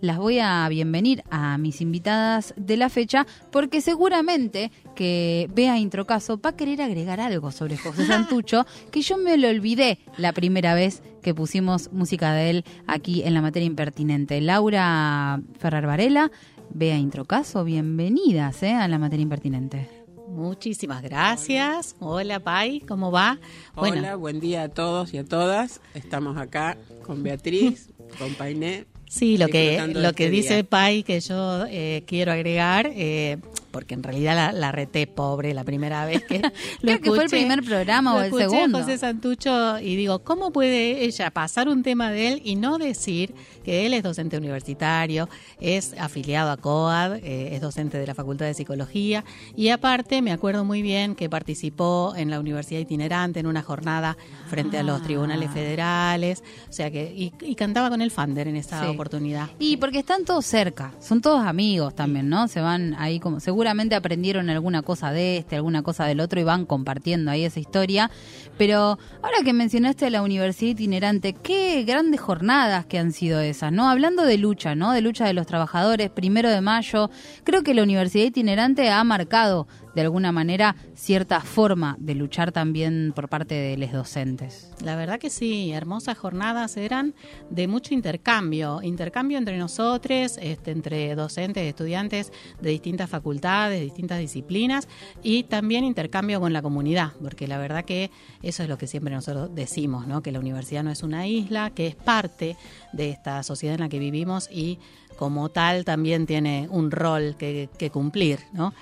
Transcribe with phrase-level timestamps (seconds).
[0.00, 6.40] las voy a bienvenir a mis invitadas de la fecha porque seguramente que Bea Introcaso
[6.40, 10.74] va a querer agregar algo sobre José Santucho que yo me lo olvidé la primera
[10.74, 14.40] vez que pusimos música de él aquí en la materia impertinente.
[14.40, 16.30] Laura Ferrar Varela,
[16.70, 18.74] Bea Introcaso, bienvenidas ¿eh?
[18.74, 19.88] a la materia impertinente.
[20.28, 21.96] Muchísimas gracias.
[22.00, 23.38] Hola, Pai, ¿cómo va?
[23.76, 25.80] Hola, buen día a todos y a todas.
[25.94, 28.86] Estamos acá con Beatriz, con Painé.
[29.08, 33.38] Sí, lo que, lo que este dice Pai que yo eh, quiero agregar, eh,
[33.76, 37.24] porque en realidad la, la, reté pobre la primera vez que lo Creo que fue
[37.24, 38.78] el primer programa o el segundo.
[38.78, 43.34] José Santucho y digo, ¿cómo puede ella pasar un tema de él y no decir
[43.66, 45.28] que él es docente universitario,
[45.60, 49.24] es afiliado a COAD, eh, es docente de la Facultad de Psicología
[49.56, 54.16] y aparte me acuerdo muy bien que participó en la Universidad Itinerante en una jornada
[54.48, 58.88] frente a los tribunales federales, o sea que y, cantaba con el Fander en esa
[58.90, 59.50] oportunidad.
[59.58, 62.48] Y porque están todos cerca, son todos amigos también, ¿no?
[62.48, 66.44] Se van ahí como seguro aprendieron alguna cosa de este, alguna cosa del otro y
[66.44, 68.10] van compartiendo ahí esa historia.
[68.58, 73.88] Pero ahora que mencionaste la universidad itinerante, qué grandes jornadas que han sido esas, ¿no?
[73.88, 74.92] Hablando de lucha, ¿no?
[74.92, 77.10] De lucha de los trabajadores, primero de mayo,
[77.44, 79.66] creo que la universidad itinerante ha marcado
[79.96, 84.70] de alguna manera cierta forma de luchar también por parte de los docentes.
[84.84, 87.14] La verdad que sí, hermosas jornadas eran
[87.48, 92.30] de mucho intercambio, intercambio entre nosotros, este, entre docentes, estudiantes
[92.60, 94.86] de distintas facultades, distintas disciplinas
[95.22, 98.10] y también intercambio con la comunidad, porque la verdad que
[98.42, 100.22] eso es lo que siempre nosotros decimos, ¿no?
[100.22, 102.58] que la universidad no es una isla, que es parte
[102.92, 104.78] de esta sociedad en la que vivimos y
[105.16, 108.74] como tal también tiene un rol que, cumplir, ¿no?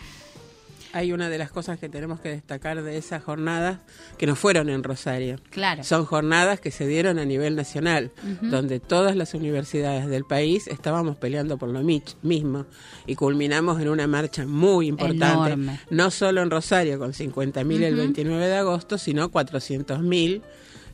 [0.95, 3.81] Hay una de las cosas que tenemos que destacar de esas jornadas
[4.17, 5.41] que no fueron en Rosario.
[5.51, 5.83] Claro.
[5.83, 11.17] Son jornadas que se dieron a nivel nacional, donde todas las universidades del país estábamos
[11.17, 12.67] peleando por lo mismo
[13.07, 15.57] y culminamos en una marcha muy importante,
[15.91, 20.43] no solo en Rosario con 50.000 el 29 de agosto, sino 400.000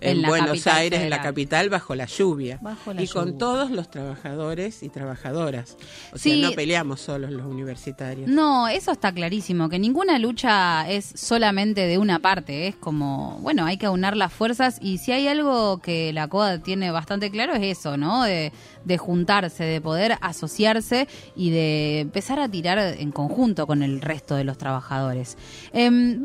[0.00, 2.60] en, Buenos Aires, en la capital, bajo la lluvia.
[2.98, 5.76] y con todos los trabajadores y trabajadoras.
[6.12, 8.28] O sea, no peleamos solos los universitarios.
[8.28, 13.64] No, eso está clarísimo, que ninguna lucha es solamente de una parte, es como, bueno,
[13.66, 17.54] hay que aunar las fuerzas y si hay algo que la COA tiene bastante claro
[17.54, 18.24] es eso, ¿no?
[18.24, 18.52] De,
[18.84, 24.34] de juntarse, de poder asociarse y de empezar a tirar en conjunto con el resto
[24.34, 25.36] de los trabajadores.
[25.72, 26.18] Eh,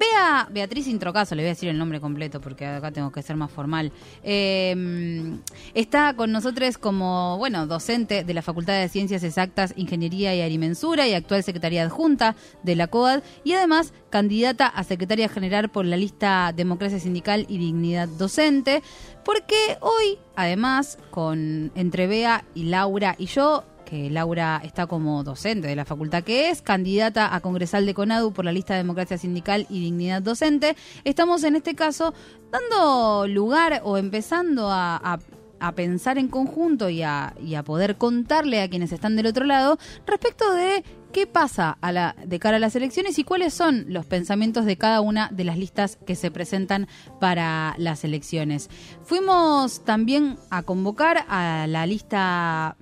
[0.52, 3.52] Beatriz Introcaso, le voy a decir el nombre completo porque acá tengo que ser más
[3.52, 3.92] formal.
[4.24, 5.40] Em,
[5.74, 11.08] está con nosotros como, bueno, docente de la Facultad de Ciencias Exactas, Ingeniería y Arimensura
[11.08, 15.98] y actual secretaria adjunta de la COAD y además candidata a secretaria general por la
[15.98, 18.82] lista Democracia Sindical y Dignidad Docente.
[19.26, 25.68] Porque hoy, además, con entre Bea y Laura y yo, que Laura está como docente
[25.68, 29.18] de la facultad que es, candidata a congresal de CONADU por la lista de Democracia
[29.18, 32.14] Sindical y Dignidad Docente, estamos en este caso
[32.52, 35.20] dando lugar o empezando a,
[35.76, 40.54] pensar en conjunto y a, a poder contarle a quienes están del otro lado respecto
[40.54, 44.78] de qué pasa a de cara a las elecciones y cuáles son los pensamientos de
[44.78, 46.88] cada una de las listas que se presentan
[47.22, 48.70] para las elecciones.
[49.04, 52.76] Fuimos también a convocar a la lista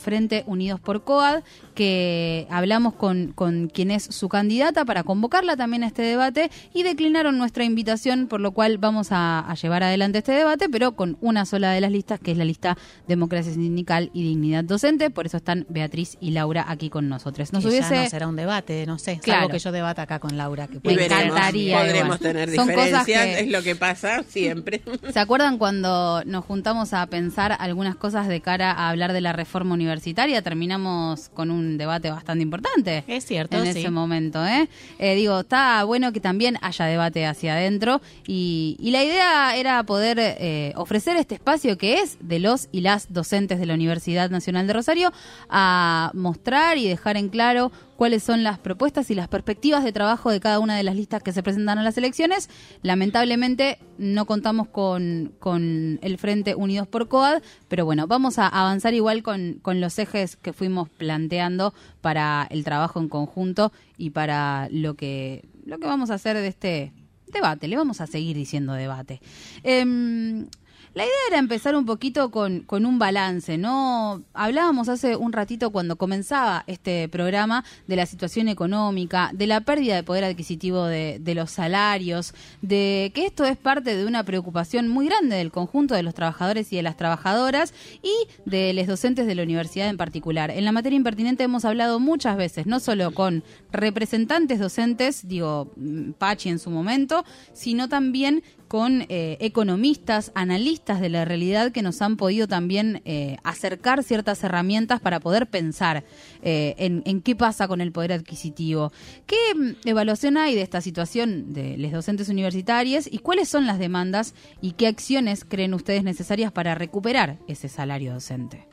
[0.00, 1.42] Frente Unidos por COAD,
[1.80, 6.82] que hablamos con, con quien es su candidata para convocarla también a este debate y
[6.82, 11.46] declinaron nuestra invitación, por lo cual vamos a, llevar adelante este debate, pero con una
[11.46, 12.76] sola de las listas, que es la lista
[13.08, 15.08] Democracia Sindical y Dignidad Docente.
[15.08, 17.50] Por eso están Beatriz y Laura aquí con nosotros.
[17.54, 17.94] Nos hubiese...
[17.94, 19.48] ya no será un debate, no sé, claro.
[19.48, 20.66] que yo debata acá con Laura.
[20.66, 21.78] Que Me encantaría.
[21.78, 24.82] Podremos tener diferencias, es lo que pasa siempre.
[25.14, 29.32] ¿Se acuerdan cuando nos juntamos a pensar algunas cosas de cara a hablar de la
[29.32, 30.42] reforma universitaria?
[30.42, 33.04] Terminamos con un debate bastante importante.
[33.06, 34.68] Es cierto, En ese momento, ¿eh?
[34.98, 35.14] ¿eh?
[35.14, 40.72] Digo, está bueno que también haya debate hacia adentro y, la idea era poder eh,
[40.74, 44.72] ofrecer este espacio que es de los y las docentes de la Universidad Nacional de
[44.72, 45.12] Rosario
[45.48, 47.70] a mostrar y dejar en claro
[48.00, 51.22] cuáles son las propuestas y las perspectivas de trabajo de cada una de las listas
[51.22, 52.48] que se presentan a las elecciones.
[52.80, 58.94] Lamentablemente no contamos con, con el Frente Unidos por COAD, pero bueno, vamos a avanzar
[58.94, 64.68] igual con, con los ejes que fuimos planteando para el trabajo en conjunto y para
[64.70, 66.94] lo que, lo que vamos a hacer de este
[67.26, 67.68] debate.
[67.68, 69.20] Le vamos a seguir diciendo debate.
[69.62, 70.46] Em,
[70.92, 74.24] La idea era empezar un poquito con, con un balance, ¿no?
[74.34, 79.94] Hablábamos hace un ratito cuando comenzaba este programa de la situación económica, de la pérdida
[79.94, 84.88] de poder adquisitivo de, de los salarios, de que esto es parte de una preocupación
[84.88, 87.72] muy grande del conjunto de los trabajadores y de las trabajadoras
[88.02, 90.50] y de los docentes de la universidad en particular.
[90.50, 96.14] En la materia impertinente hemos hablado muchas veces, no solo con representantes docentes, digo, mm,
[96.18, 102.00] Pachi en su momento, sino también con eh, economistas, analistas de la realidad que nos
[102.02, 106.04] han podido también eh, acercar ciertas herramientas para poder pensar
[106.42, 108.92] eh, en, qué pasa con el poder adquisitivo.
[109.26, 113.80] ¿Qué mm, evaluación hay de esta situación de los docentes universitarios y cuáles son las
[113.80, 118.68] demandas y qué acciones creen ustedes necesarias para recuperar ese salario docente?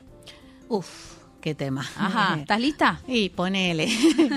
[0.68, 1.84] Uf, qué tema.
[1.96, 3.00] Ajá, ¿estás lista?
[3.08, 3.88] Y ponele.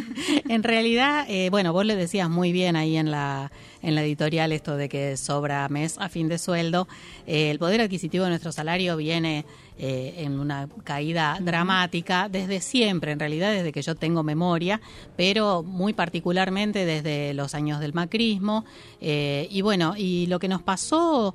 [0.50, 4.78] en realidad, bueno, vos le decías muy bien ahí en la en la editorial esto
[4.78, 6.88] de que sobra mes a fin de sueldo.
[7.28, 9.46] Eh, el poder adquisitivo de nuestro salario viene
[9.78, 14.82] eh, en una caída dramática desde siempre, en realidad desde que yo tengo memoria,
[15.16, 18.66] pero muy particularmente desde los años del macrismo.
[19.00, 21.34] Eh, y bueno, y lo que nos pasó...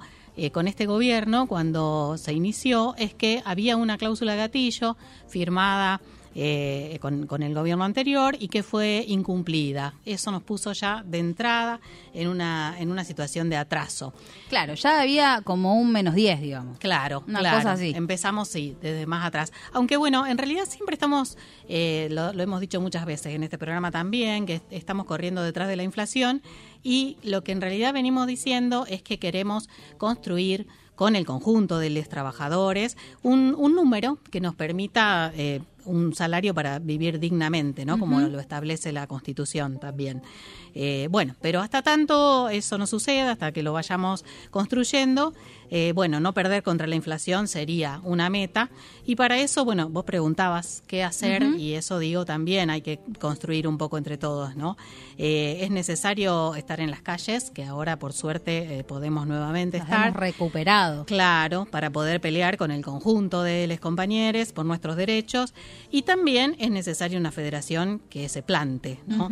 [0.52, 4.94] con este gobierno, cuando se inició, es que había una cláusula gatillo
[5.26, 6.02] firmada
[6.38, 9.94] eh, con, el gobierno anterior y que fue incumplida.
[10.04, 11.80] Eso nos puso ya de entrada
[12.12, 14.12] en una, en una situación de atraso.
[14.50, 16.78] Claro, ya había como un menos 10, digamos.
[16.78, 17.94] Claro, una cosa así.
[17.96, 19.50] Empezamos, sí, desde más atrás.
[19.72, 21.38] Aunque bueno, en realidad siempre estamos,
[21.70, 25.68] eh, lo, lo hemos dicho muchas veces en este programa también, que estamos corriendo detrás
[25.68, 26.42] de la inflación
[26.82, 30.66] y lo que en realidad venimos diciendo es que queremos construir
[30.96, 36.52] con el conjunto de los trabajadores un, un número que nos permita eh, un salario
[36.52, 37.98] para vivir dignamente, ¿no?
[37.98, 40.22] Como lo establece la Constitución también.
[40.78, 45.32] Eh, bueno, pero hasta tanto eso no suceda, hasta que lo vayamos construyendo,
[45.70, 48.68] eh, bueno, no perder contra la inflación sería una meta.
[49.06, 53.66] Y para eso, bueno, vos preguntabas qué hacer y eso digo también, hay que construir
[53.66, 54.76] un poco entre todos, ¿no?
[55.16, 60.08] Eh, es necesario estar en las calles, que ahora por suerte podemos nuevamente estar.
[60.08, 61.06] Hemos recuperado.
[61.06, 65.54] Claro, para poder pelear con el conjunto de los compañeros por nuestros derechos.
[65.90, 69.28] Y también es necesaria una federación que se plante, ¿no?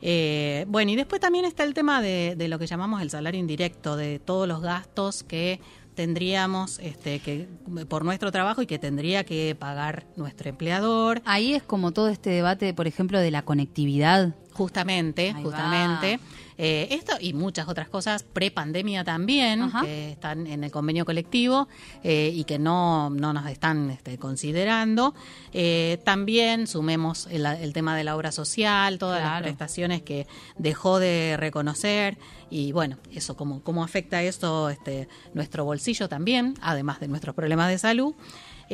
[0.00, 3.96] Eh, bueno, y después también está el tema de, lo que llamamos el salario indirecto,
[3.96, 5.60] de todos los gastos que
[5.94, 7.46] tendríamos este, que
[7.88, 11.22] por nuestro trabajo y que tendría que pagar nuestro empleador.
[11.24, 14.34] Ahí es como todo este debate, por ejemplo, de la conectividad.
[14.52, 16.20] Justamente, justamente.
[16.58, 21.66] Eh, esto y muchas otras cosas pre-pandemia también, que están en el convenio colectivo
[22.04, 25.14] eh, y que no, no nos están este, considerando.
[25.52, 30.26] Eh, también sumemos el, tema de la obra social, todas las prestaciones que
[30.58, 32.18] dejó de reconocer
[32.50, 37.70] y bueno, eso cómo, cómo afecta eso este, nuestro bolsillo también, además de nuestros problemas
[37.70, 38.14] de salud.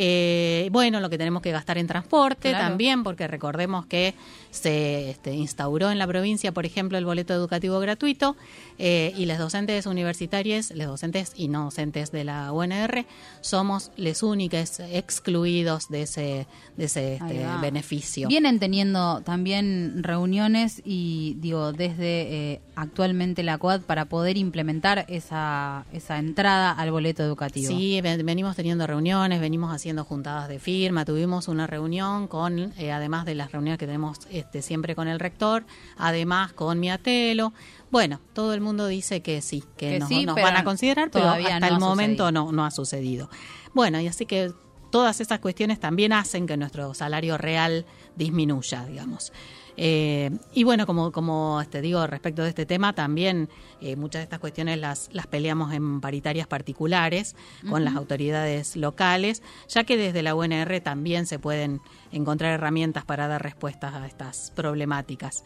[0.01, 4.15] Eh, bueno, lo que tenemos que gastar en transporte también, porque recordemos que
[4.53, 8.37] se este, instauró en la provincia, por ejemplo, el boleto educativo gratuito
[8.79, 13.07] eh, y las docentes universitarias, los docentes y no docentes de la UNR,
[13.41, 16.47] somos los únicos excluidos de ese,
[16.77, 18.29] de ese este, beneficio.
[18.29, 25.87] Vienen teniendo también reuniones y, digo, desde eh, actualmente la COAD para poder implementar esa,
[25.93, 27.69] esa entrada al boleto educativo.
[27.69, 33.25] Sí, venimos teniendo reuniones, venimos haciendo juntadas de firma, tuvimos una reunión con, eh, además
[33.25, 35.65] de las reuniones que tenemos este, siempre con el rector,
[35.97, 37.53] además con Miatelo.
[37.91, 41.79] Bueno, todo el mundo dice que sí, que, nos, van a considerar, pero hasta el
[41.79, 43.31] momento no, no ha sucedido.
[43.75, 44.53] Bueno, y así que
[44.91, 47.87] todas esas cuestiones también hacen que nuestro salario real
[48.17, 49.33] disminuya, digamos.
[49.81, 53.49] Eh, y bueno, como, como te digo respecto de este tema, también
[53.81, 57.37] eh, muchas de estas cuestiones las, las peleamos en paritarias particulares
[57.71, 61.81] con las autoridades locales, ya que desde la UNR también se pueden
[62.11, 65.45] encontrar herramientas para dar respuestas a estas problemáticas.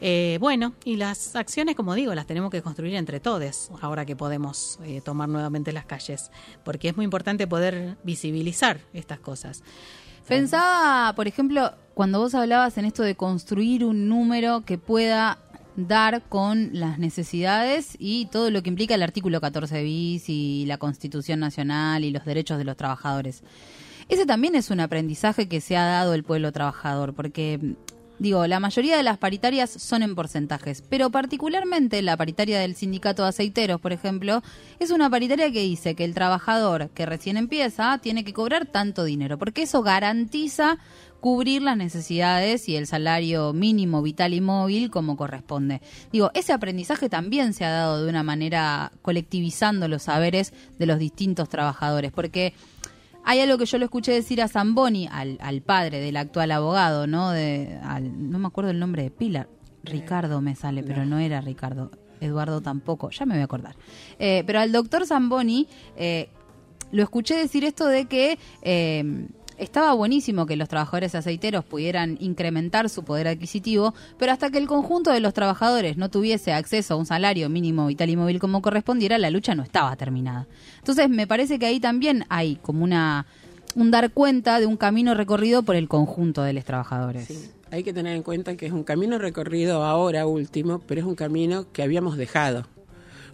[0.00, 4.16] Eh, bueno, y las acciones, como digo, las tenemos que construir entre todos, ahora que
[4.16, 6.32] podemos tomar nuevamente las calles,
[6.64, 9.62] porque es muy importante poder visibilizar estas cosas.
[10.28, 15.38] Pensaba, por ejemplo, cuando vos hablabas en esto de construir un número que pueda
[15.74, 20.78] dar con las necesidades y todo lo que implica el artículo 14 bis y la
[20.78, 23.42] Constitución Nacional y los derechos de los trabajadores.
[24.08, 27.74] Ese también es un aprendizaje que se ha dado el pueblo trabajador, porque
[28.18, 33.22] Digo, la mayoría de las paritarias son en porcentajes, pero particularmente la paritaria del sindicato
[33.22, 34.42] de aceiteros, por ejemplo,
[34.80, 39.04] es una paritaria que dice que el trabajador que recién empieza tiene que cobrar tanto
[39.04, 40.78] dinero, porque eso garantiza
[41.20, 45.80] cubrir las necesidades y el salario mínimo vital y móvil como corresponde.
[46.12, 50.98] Digo, ese aprendizaje también se ha dado de una manera colectivizando los saberes de los
[50.98, 52.54] distintos trabajadores, porque
[53.24, 57.06] hay algo que yo lo escuché decir a Zamboni, al, al padre del actual abogado,
[57.06, 57.30] ¿no?
[57.30, 59.48] De, no me acuerdo el nombre de Pilar.
[59.84, 61.90] Ricardo me sale, pero no era Ricardo.
[62.20, 63.76] Eduardo tampoco, ya me voy a acordar.
[64.18, 66.30] Eh, pero al doctor Zamboni eh,
[66.90, 72.88] lo escuché decir esto de que eh, estaba buenísimo que los trabajadores aceiteros pudieran incrementar
[72.88, 76.96] su poder adquisitivo, pero hasta que el conjunto de los trabajadores no tuviese acceso a
[76.96, 80.46] un salario mínimo vital y móvil como correspondiera, la lucha no estaba terminada.
[80.78, 83.26] Entonces, me parece que ahí también hay como una
[83.74, 87.52] un dar cuenta de un camino recorrido por el conjunto de los trabajadores.
[87.70, 91.14] Hay que tener en cuenta que es un camino recorrido ahora último, pero es un
[91.14, 92.66] camino que habíamos dejado,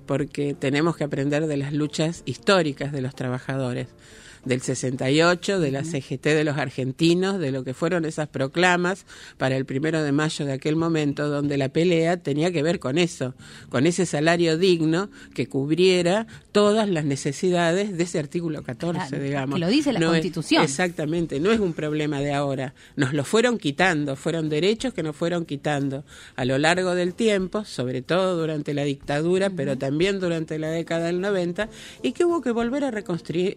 [0.06, 3.88] porque tenemos que aprender de las luchas históricas de los trabajadores
[4.44, 9.06] del 68, de la CGT de los argentinos, de lo que fueron esas proclamas
[9.38, 12.98] para el primero de mayo de aquel momento, donde la pelea tenía que ver con
[12.98, 13.34] eso,
[13.68, 19.54] con ese salario digno que cubriera todas las necesidades de ese artículo 14, digamos.
[19.54, 20.62] Que lo dice la Constitución.
[20.62, 22.74] exactamente, no es un problema de ahora.
[22.96, 26.04] Nos lo fueron quitando, fueron derechos que nos fueron quitando
[26.36, 31.06] a lo largo del tiempo, sobre todo durante la dictadura, pero también durante la década
[31.06, 31.68] del 90,
[32.02, 33.56] y que hubo que volver a reconstruir,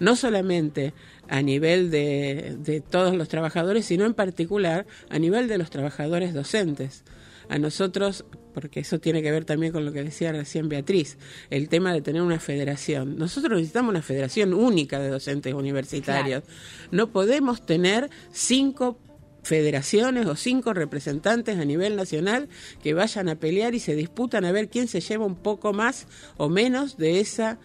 [0.00, 0.94] no solamente
[1.28, 6.34] a nivel de, de todos los trabajadores, sino en particular a nivel de los trabajadores
[6.34, 7.04] docentes.
[7.50, 11.16] A nosotros, porque eso tiene que ver también con lo que decía recién Beatriz,
[11.48, 13.16] el tema de tener una federación.
[13.16, 16.44] Nosotros necesitamos una federación única de docentes universitarios.
[16.90, 18.98] No podemos tener cinco
[19.42, 22.50] federaciones o cinco representantes a nivel nacional
[22.82, 26.06] que vayan a pelear y se disputan a ver quién se lleva un poco más
[26.36, 27.58] o menos de esa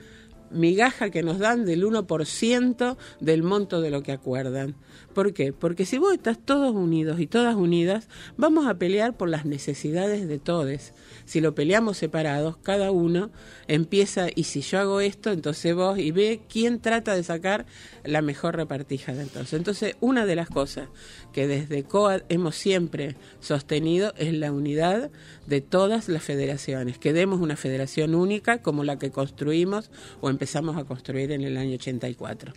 [0.54, 4.76] migaja que nos dan del 1% del monto de lo que acuerdan.
[5.14, 5.54] ¿Por qué?
[5.54, 8.08] Porque si vos estás todos unidos y todas unidas,
[8.38, 10.94] vamos a pelear por las necesidades de todos.
[11.26, 13.30] Si lo peleamos separados, cada uno
[13.68, 17.66] empieza, y si yo hago esto, entonces vos, y ve quién trata de sacar
[18.04, 19.54] la mejor repartija de entonces.
[19.54, 20.90] Entonces, una de las cosas
[21.34, 25.12] que desde COAD hemos siempre sostenido es la unidad
[25.48, 30.78] de todas las federaciones, que demos una federación única como la que construimos o empezamos
[30.78, 32.54] a construir en el año 84.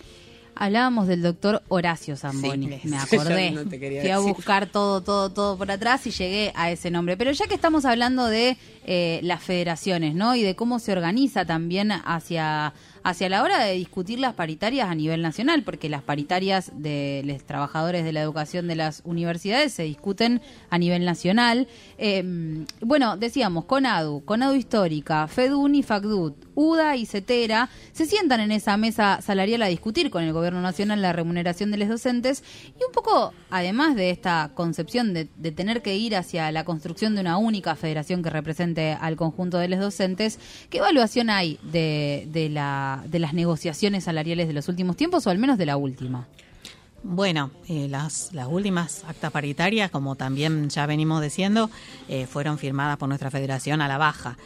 [0.58, 3.52] Hablábamos del doctor Horacio Zamboni, me acordé.
[4.00, 7.18] Fui a buscar todo, todo, todo por atrás y llegué a ese nombre.
[7.18, 8.56] Pero ya que estamos hablando de
[8.86, 10.34] eh, las federaciones, ¿no?
[10.34, 12.72] Y de cómo se organiza también hacia
[13.06, 17.40] hacia la hora de discutir las paritarias a nivel nacional, porque las paritarias de los
[17.44, 21.68] trabajadores de la educación de las universidades se discuten a nivel nacional.
[21.98, 28.50] Em, bueno, decíamos, CONADU, CONADU Histórica, FEDUN y FACDUT, UDA y CETERA se sientan en
[28.50, 32.82] esa mesa salarial a discutir con el gobierno nacional la remuneración de los docentes y
[32.84, 37.36] un poco, además de esta concepción de, tener que ir hacia la construcción de una
[37.36, 43.18] única federación que represente al conjunto de los docentes, ¿qué evaluación hay de la de
[43.18, 46.26] las negociaciones salariales de los últimos tiempos o al menos de la última?
[47.08, 51.70] Bueno, eh, las, las últimas actas paritarias, como también ya venimos diciendo,
[52.08, 54.36] eh, fueron firmadas por nuestra federación a la baja.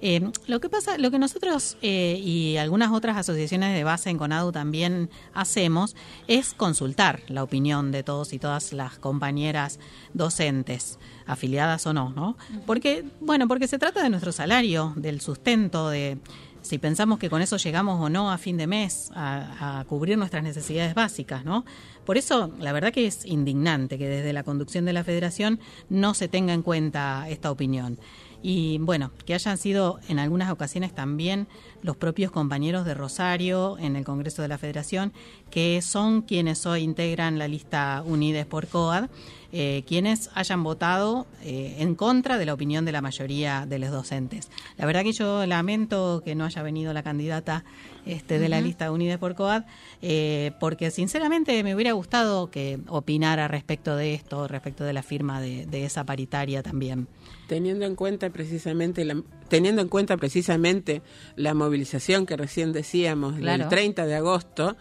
[0.00, 4.52] Eh, lo que pasa, lo que nosotros y algunas otras asociaciones de base en CONADU
[4.52, 5.96] también hacemos
[6.28, 9.80] es consultar la opinión de todos y todas las compañeras
[10.14, 12.36] docentes, afiliadas o no, ¿no?
[12.64, 16.18] Porque, bueno, porque se trata de nuestro salario, del sustento, de
[16.62, 20.42] si pensamos que con eso llegamos o no a fin de mes a, cubrir nuestras
[20.42, 21.64] necesidades básicas, ¿no?
[22.04, 26.14] Por eso, la verdad que es indignante que desde la conducción de la Federación no
[26.14, 27.98] se tenga en cuenta esta opinión.
[28.42, 31.48] Y bueno, que hayan sido en algunas ocasiones también
[31.82, 35.12] los propios compañeros de Rosario en el Congreso de la Federación,
[35.50, 39.08] que son quienes hoy integran la lista Unides por COAD,
[39.50, 43.90] eh, quienes hayan votado eh, en contra de la opinión de la mayoría de los
[43.90, 44.50] docentes.
[44.76, 47.64] La verdad que yo lamento que no haya venido la candidata
[48.08, 49.64] este, de la lista Unides por COAD,
[50.02, 55.40] eh, porque sinceramente me hubiera gustado que opinara respecto de esto, respecto de la firma
[55.40, 57.06] de, esa paritaria también.
[57.46, 61.02] Teniendo en cuenta precisamente la, teniendo en cuenta precisamente
[61.36, 64.76] la movilización que recién decíamos el 30 de agosto,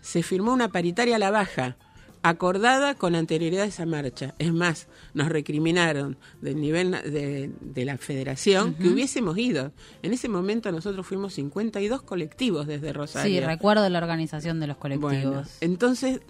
[0.00, 1.76] se firmó una paritaria a la baja
[2.28, 4.34] acordada con anterioridad a esa marcha.
[4.38, 9.72] Es más, nos recriminaron del nivel de, la federación que hubiésemos ido.
[10.02, 13.40] En ese momento nosotros fuimos 52 colectivos desde Rosario.
[13.40, 15.56] Sí, recuerdo la organización de los colectivos.
[15.60, 16.20] entonces,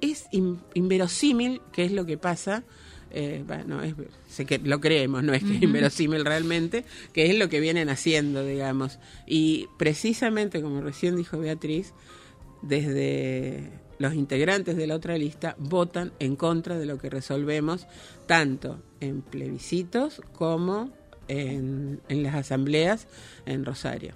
[0.00, 0.26] es
[0.74, 2.64] inverosímil qué es lo que pasa.
[3.10, 3.94] Eh, bueno, es,
[4.26, 7.90] sé que lo creemos, no es que es inverosímil realmente, que es lo que vienen
[7.90, 8.98] haciendo, digamos.
[9.26, 11.92] Y precisamente, como recién dijo Beatriz,
[12.62, 17.86] desde los integrantes de la otra lista votan en contra de lo que resolvemos
[18.26, 20.90] tanto en plebiscitos como
[21.28, 23.06] en, las asambleas
[23.46, 24.14] en Rosario.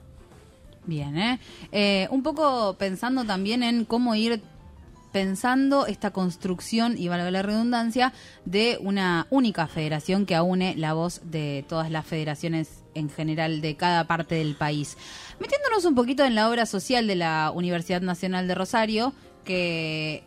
[0.87, 1.41] Bien, ¿eh?
[1.71, 2.09] ¿eh?
[2.11, 4.43] Un poco pensando también en cómo ir
[5.13, 8.13] pensando esta construcción, y valga la redundancia,
[8.45, 13.77] de una única federación que aúne la voz de todas las federaciones en general de
[13.77, 14.99] cada parte del país.
[15.41, 19.15] Metiéndonos un poquito en la obra social de la Universidad Nacional de Rosario,
[19.47, 20.25] que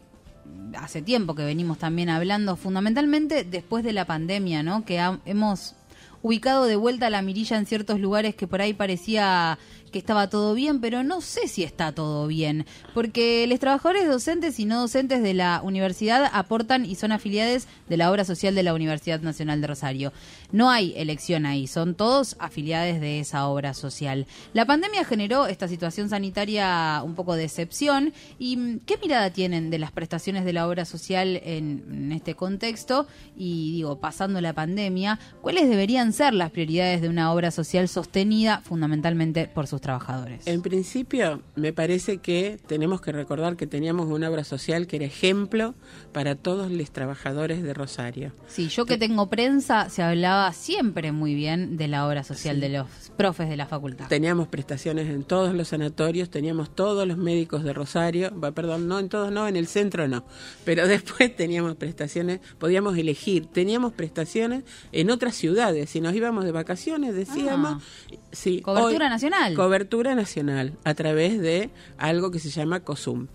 [0.75, 4.83] hace tiempo que venimos también hablando, fundamentalmente después de la pandemia, ¿no?
[4.83, 5.75] Que hemos
[6.23, 10.53] ubicado de vuelta la mirilla en ciertos lugares que por ahí parecía que estaba todo
[10.53, 15.21] bien, pero no sé si está todo bien, porque los trabajadores docentes y no docentes
[15.23, 19.61] de la universidad aportan y son afiliados de la obra social de la Universidad Nacional
[19.61, 20.13] de Rosario.
[20.51, 24.25] No hay elección ahí, son todos afiliados de esa obra social.
[24.53, 29.69] La pandemia generó esta situación sanitaria un poco de excepción y mm, ¿qué mirada tienen
[29.69, 33.07] de las prestaciones de la obra social en, en este contexto?
[33.37, 38.61] Y digo, pasando la pandemia, ¿cuáles deberían ser las prioridades de una obra social sostenida
[38.63, 40.45] fundamentalmente por sus trabajadores?
[40.47, 45.05] En principio, me parece que tenemos que recordar que teníamos una obra social que era
[45.05, 45.75] ejemplo
[46.11, 48.33] para todos los trabajadores de Rosario.
[48.47, 52.69] Sí, yo que, tengo prensa, se hablaba siempre muy bien de la obra social de
[52.69, 54.07] los profes de la facultad.
[54.07, 59.09] Teníamos prestaciones en todos los sanatorios, teníamos todos los médicos de Rosario, perdón, no en
[59.09, 60.25] todos, no, en el centro no,
[60.65, 66.51] pero después teníamos prestaciones, podíamos elegir, teníamos prestaciones en otras ciudades, si nos íbamos de
[66.51, 68.15] vacaciones, decíamos, ah.
[68.31, 73.27] sí, cobertura nacional cobertura nacional a través de algo que se llama COSUM.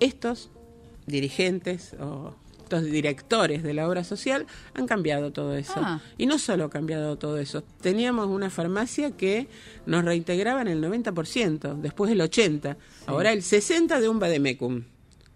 [0.00, 0.50] Estos
[1.06, 5.72] dirigentes o estos directores de la obra social han cambiado todo eso.
[5.76, 6.02] Ah.
[6.18, 9.48] Y no solo ha cambiado todo eso, teníamos una farmacia que
[9.86, 12.76] nos reintegraba en el 90%, después el 80%,
[13.06, 14.84] ahora el 60% de un Bademecum.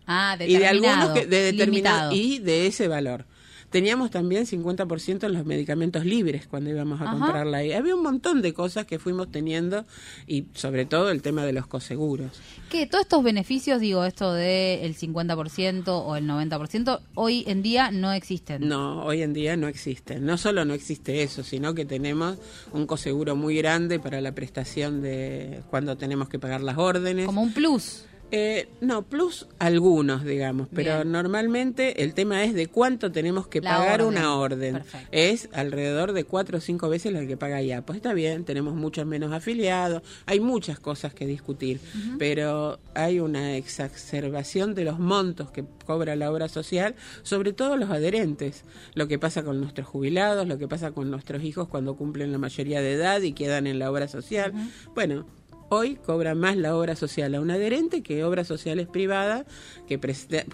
[0.06, 3.24] Ah, y de algunos que, de determinado y de ese valor.
[3.70, 7.72] Teníamos también 50% en los medicamentos libres cuando íbamos a comprarla ahí.
[7.72, 9.84] Había un montón de cosas que fuimos teniendo
[10.26, 12.30] y sobre todo el tema de los coseguros.
[12.70, 17.90] Que todos estos beneficios, digo, esto del el 50% o el 90%, hoy en día
[17.90, 18.68] no existen.
[18.68, 20.24] No, hoy en día no existen.
[20.24, 22.38] No solo no existe eso, sino que tenemos
[22.72, 27.26] un coseguro muy grande para la prestación de cuando tenemos que pagar las órdenes.
[27.26, 28.04] Como un plus.
[28.32, 34.02] Eh, no, plus algunos, digamos, pero normalmente el tema es de cuánto tenemos que pagar
[34.02, 34.82] una orden.
[35.12, 37.82] Es alrededor de cuatro o cinco veces la que paga ya.
[37.82, 41.80] Pues está bien, tenemos muchos menos afiliados, hay muchas cosas que discutir,
[42.18, 47.90] pero hay una exacerbación de los montos que cobra la obra social, sobre todo los
[47.90, 48.64] adherentes.
[48.94, 52.38] Lo que pasa con nuestros jubilados, lo que pasa con nuestros hijos cuando cumplen la
[52.38, 54.52] mayoría de edad y quedan en la obra social.
[54.94, 55.26] Bueno,
[55.68, 59.46] Hoy cobra más la obra social a un adherente que obras sociales privadas
[59.88, 59.98] que,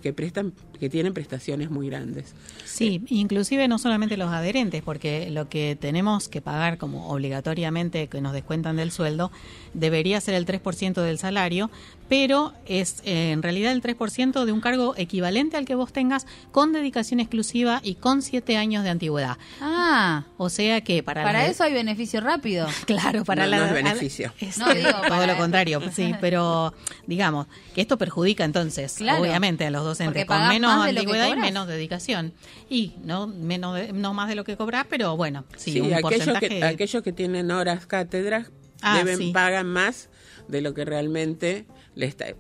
[0.01, 2.35] que prestan que tienen prestaciones muy grandes.
[2.65, 8.21] Sí, inclusive no solamente los adherentes, porque lo que tenemos que pagar como obligatoriamente que
[8.21, 9.31] nos descuentan del sueldo
[9.75, 11.71] debería ser el 3% del salario,
[12.13, 16.27] pero es eh, en realidad el 3% de un cargo equivalente al que vos tengas
[16.51, 19.39] con dedicación exclusiva y con siete años de antigüedad.
[19.63, 22.67] Ah, o sea que para para eso hay beneficio rápido.
[22.85, 24.31] claro, para la no es beneficio.
[24.59, 26.75] no, digo, todo lo contrario, sí, pero
[27.07, 32.35] digamos que esto perjudica entonces, obviamente, a los docentes con menos antigüedad y menos dedicación
[32.69, 36.49] y no menos no más de lo que cobras, pero bueno, sí, un aquellos porcentaje...
[36.51, 38.51] que aquellos que tienen horas cátedras
[38.83, 40.11] ah, deben pagan más
[40.49, 41.65] de lo que realmente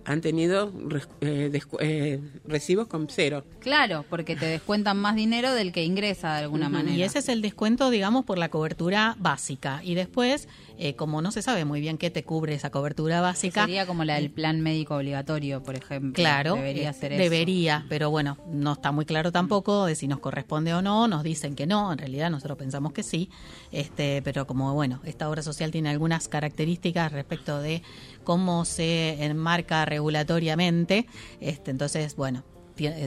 [0.05, 0.73] han tenido
[1.21, 3.45] eh, eh, recibos con cero.
[3.61, 6.97] Claro, porque te descuentan más dinero del que ingresa de alguna manera.
[6.97, 9.81] Y ese es el descuento, digamos, por la cobertura básica.
[9.85, 13.63] Y después, eh, como no se sabe muy bien qué te cubre esa cobertura básica.
[13.63, 16.13] sería como la del plan médico obligatorio, por ejemplo.
[16.15, 20.75] Claro, debería ser Debería, pero bueno, no está muy claro tampoco de si nos corresponde
[20.75, 21.09] o no.
[21.09, 23.31] Nos dicen que no, en realidad nosotros pensamos que sí.
[23.71, 27.83] Este, pero como bueno, esta obra social tiene algunas características respecto de
[28.25, 31.07] cómo se enmarca regulatoriamente.
[31.41, 32.52] Este, entonces, bueno, eh,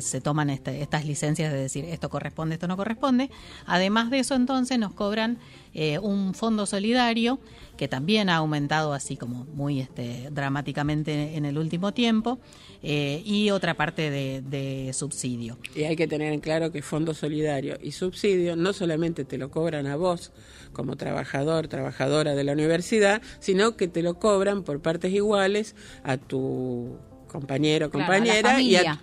[0.01, 3.29] se toman este, estas licencias de decir esto corresponde, esto no corresponde.
[3.65, 5.38] Además de eso, entonces nos cobran
[5.73, 7.39] eh, un fondo solidario
[7.77, 12.39] que también ha aumentado así como muy este, dramáticamente en el último tiempo
[12.81, 15.57] eh, y otra parte de, de, subsidio.
[15.75, 19.51] Y hay que tener en claro que fondo solidario y subsidio no solamente te lo
[19.51, 20.31] cobran a vos
[20.71, 26.17] como trabajador, trabajadora de la universidad, sino que te lo cobran por partes iguales a
[26.17, 29.01] tu compañero, compañera y a,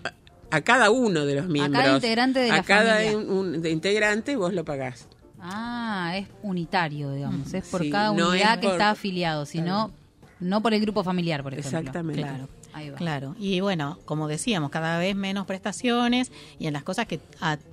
[0.52, 1.80] a cada uno de los miembros.
[1.80, 5.08] A cada integrante de a cada integrante vos lo pagás.
[5.40, 7.52] Ah, es unitario, digamos.
[7.54, 9.90] Es por cada unidad que está afiliado, sino
[10.40, 11.78] no por el grupo familiar, por ejemplo.
[11.78, 12.20] Exactamente.
[12.20, 12.48] Claro.
[12.96, 17.20] Claro, y bueno, como decíamos, cada vez menos prestaciones y en las cosas que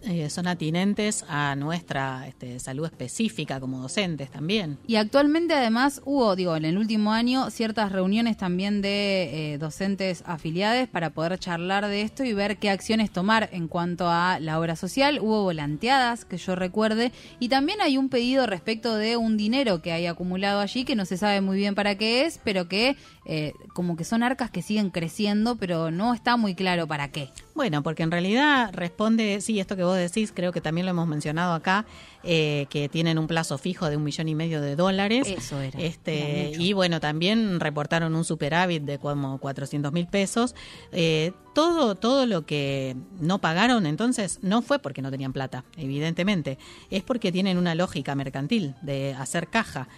[0.04, 4.78] eh, son atinentes a nuestra este, salud específica como docentes también.
[4.88, 10.24] Y actualmente además hubo, digo, en el último año ciertas reuniones también de eh, docentes
[10.26, 14.60] afiliados para poder charlar de esto y ver qué acciones tomar en cuanto a la
[14.60, 15.20] obra social.
[15.22, 19.92] Hubo volanteadas, que yo recuerde, y también hay un pedido respecto de un dinero que
[19.92, 23.54] hay acumulado allí que no se sabe muy bien para qué es, pero que eh,
[23.74, 27.30] como que son arcas que siguen creciendo, pero no está muy claro para qué.
[27.56, 31.08] Bueno, porque en realidad responde, sí, esto que vos decís, creo que también lo hemos
[31.08, 31.86] mencionado acá,
[32.24, 35.28] eh, que tienen un plazo fijo de un millón y medio de dólares.
[35.28, 35.78] Eso era.
[35.80, 40.56] Este, y bueno, también reportaron un superávit de como 400 mil pesos.
[40.92, 46.58] Eh, todo, todo lo que no pagaron entonces no fue porque no tenían plata, evidentemente,
[46.90, 49.90] es porque tienen una lógica mercantil de hacer caja.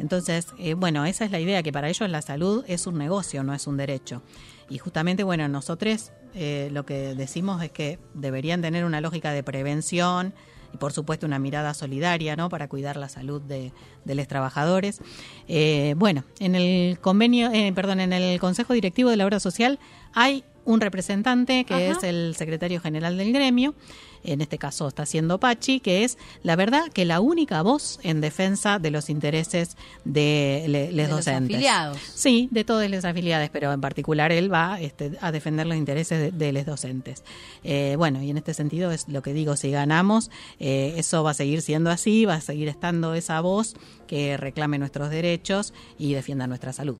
[0.00, 3.42] Entonces, eh, bueno, esa es la idea, que para ellos la salud es un negocio,
[3.44, 4.22] no es un derecho.
[4.68, 9.42] Y justamente, bueno, nosotros eh, lo que decimos es que deberían tener una lógica de
[9.42, 10.32] prevención
[10.72, 12.48] y, por supuesto, una mirada solidaria, ¿no?
[12.48, 13.72] Para cuidar la salud de,
[14.06, 15.00] los trabajadores.
[15.48, 19.78] Eh, bueno, en el convenio, perdón, en el Consejo Directivo de la Obra Social
[20.14, 23.74] hay un representante que es el secretario general del gremio,
[24.24, 28.20] en este caso está siendo Pachi, que es la verdad que la única voz en
[28.20, 31.56] defensa de los intereses de los docentes.
[31.56, 31.98] afiliados.
[32.14, 36.36] Sí, de todos los afiliados, pero en particular él va este, a defender los intereses
[36.36, 37.22] de, los docentes.
[37.64, 41.30] Eh, bueno, y en este sentido es lo que digo, si ganamos, eh, eso va
[41.30, 43.74] a seguir siendo así, va a seguir estando esa voz
[44.06, 46.98] que reclame nuestros derechos y defienda nuestra salud.